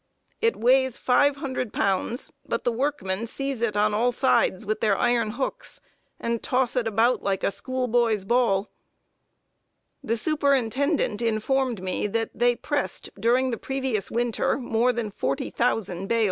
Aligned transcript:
It 0.41 0.55
weighs 0.55 0.97
five 0.97 1.35
hundred 1.35 1.71
pounds, 1.73 2.31
but 2.43 2.63
the 2.63 2.71
workmen 2.71 3.27
seize 3.27 3.61
it 3.61 3.77
on 3.77 3.93
all 3.93 4.11
sides 4.11 4.65
with 4.65 4.79
their 4.81 4.97
iron 4.97 5.29
hooks, 5.29 5.79
and 6.19 6.41
toss 6.41 6.75
it 6.75 6.87
about 6.87 7.21
like 7.21 7.43
a 7.43 7.51
schoolboy's 7.51 8.23
ball. 8.25 8.71
The 10.03 10.17
superintendent 10.17 11.21
informed 11.21 11.83
me 11.83 12.07
that 12.07 12.31
they 12.33 12.55
pressed, 12.55 13.11
during 13.19 13.51
the 13.51 13.57
previous 13.59 14.09
winter, 14.09 14.57
more 14.57 14.91
than 14.91 15.11
forty 15.11 15.51
thousand 15.51 15.77
bales. 15.77 15.85
[Sidenote: 15.85 16.01
THE 16.01 16.07
BARRACKS. 16.15 16.19